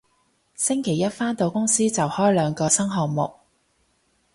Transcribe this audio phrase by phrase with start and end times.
[0.55, 3.31] 星期一返到公司就開兩個新項目